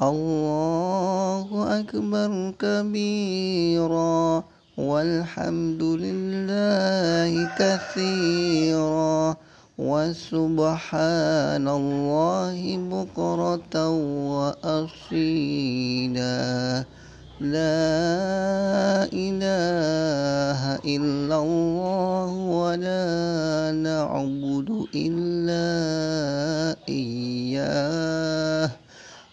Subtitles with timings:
[0.00, 1.48] الله
[1.80, 4.44] أكبر كبيرا
[4.78, 9.36] والحمد لله كثيرا
[9.78, 13.88] وسبحان الله بكرة
[14.64, 16.30] وأصيلا
[17.40, 25.66] لا إله إلا الله ولا نعبد إلا
[26.88, 28.70] إياه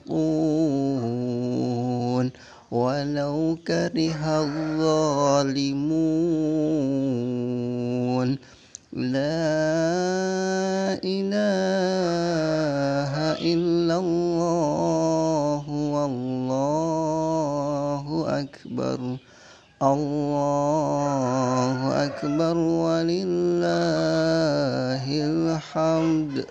[2.71, 5.85] ولو كره الظالمون.
[8.93, 9.65] لا
[11.03, 13.11] إله
[13.53, 15.63] إلا الله
[15.95, 16.75] والله
[18.39, 18.99] أكبر.
[19.75, 23.65] الله أكبر ولله
[25.03, 26.45] الحمد.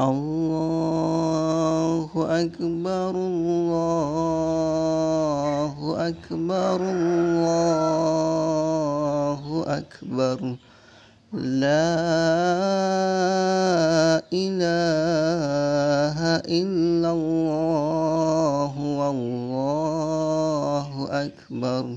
[0.00, 2.10] الله
[2.44, 4.54] أكبر الله
[6.08, 8.04] أكبر الله
[9.66, 10.56] أكبر.
[11.32, 11.96] لا
[14.32, 16.18] إله
[16.48, 21.96] إلا الله والله أكبر.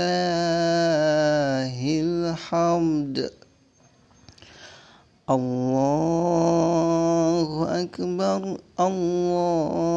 [2.02, 3.32] الحمد.
[5.30, 5.78] الله
[7.82, 8.58] أكبر.
[8.80, 9.88] الله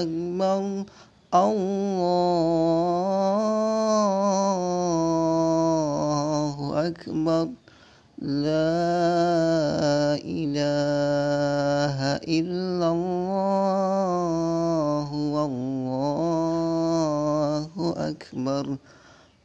[0.00, 0.84] أكبر.
[1.34, 2.06] الله
[6.86, 7.65] أكبر.
[8.16, 16.56] لا إله إلا الله والله
[17.96, 18.76] أكبر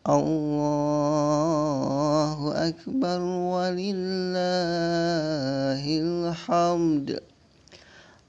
[0.09, 3.19] الله أكبر
[3.51, 3.83] ولله
[5.83, 7.19] الحمد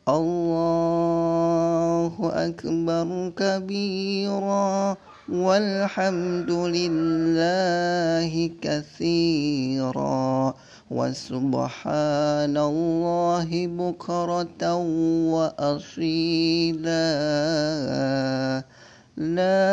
[0.09, 4.97] الله أكبر كبيرا.
[5.33, 10.55] والحمد لله كثيرا
[10.91, 14.75] وسبحان الله بكرة
[15.33, 16.93] وأصيلا.
[19.17, 19.73] لا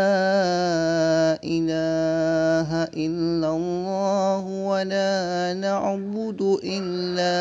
[1.44, 7.36] إله إلا الله ولا نعبد إلا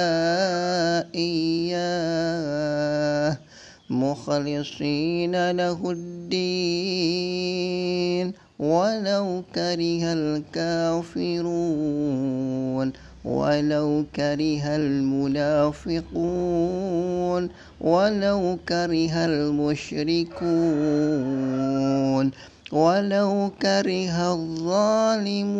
[1.14, 2.58] إياه.
[3.90, 7.37] مخلصين له الدين.
[8.58, 11.58] ولو كره الكافرون
[13.24, 15.98] ولو كره المنافقون
[17.80, 20.38] ولو كره المشركون
[22.72, 25.58] ولو كره الظالمون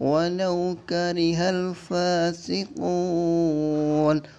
[0.00, 2.62] ولو كره الفاسقون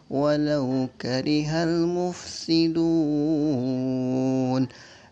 [0.09, 2.85] ولو كره المفسدون.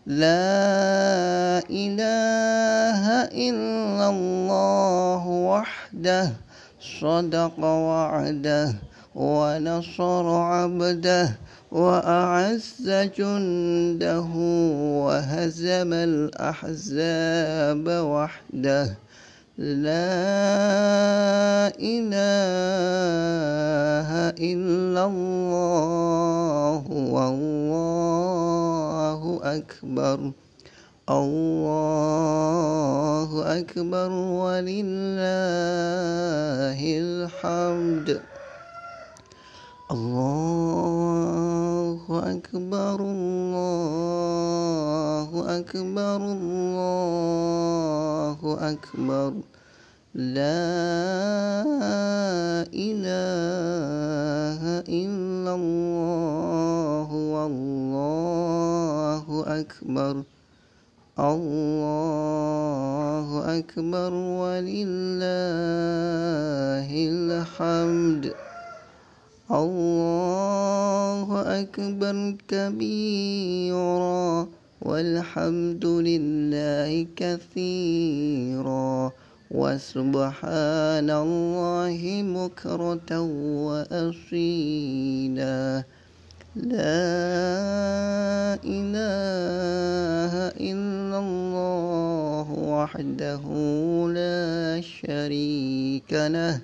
[0.06, 6.32] لا إله إلا الله وحده
[7.00, 8.74] صدق وعده
[9.14, 11.28] ونصر عبده
[11.72, 14.28] وأعز جنده
[15.08, 18.86] وهزم الأحزاب وحده.
[19.58, 20.12] لا
[21.80, 22.28] إله
[24.52, 28.33] إلا الله والله
[29.56, 30.32] أكبر.
[31.10, 33.30] الله
[33.60, 35.20] أكبر ولله
[36.80, 38.20] الحمد.
[39.90, 49.32] الله أكبر الله أكبر الله أكبر.
[50.14, 50.70] لا
[52.70, 57.73] إله إلا الله والله
[59.60, 60.22] أكبر.
[61.18, 61.58] الله
[63.58, 65.24] أكبر ولله
[66.90, 68.34] الحمد.
[69.50, 74.48] الله أكبر كبيرا
[74.82, 79.12] والحمد لله كثيرا.
[79.50, 83.20] وسبحان الله بكرة
[83.66, 85.84] وأصيلا.
[86.56, 86.70] لا
[88.64, 93.42] إله إلا الله وحده
[94.14, 96.60] لا شريك له.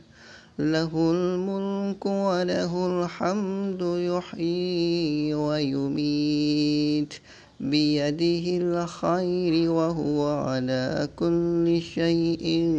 [0.59, 7.15] له الملك وله الحمد يحيي ويميت.
[7.61, 12.75] بيده الخير وهو على كل شيء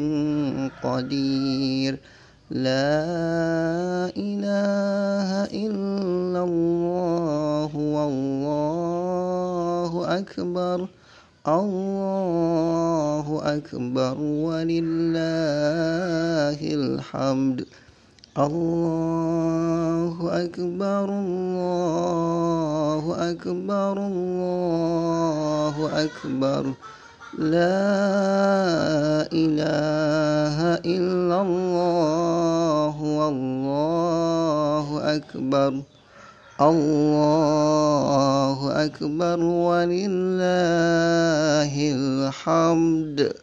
[0.83, 1.97] قدير.
[2.51, 9.11] لا إله إلا الله والله
[10.19, 10.87] أكبر
[11.47, 15.19] الله أكبر ولله
[16.61, 17.65] الحمد
[18.37, 26.63] الله أكبر الله أكبر الله أكبر.
[27.39, 35.81] لا إله إلا الله والله أكبر
[36.61, 40.11] الله أكبر ولله
[41.95, 43.33] الحمد.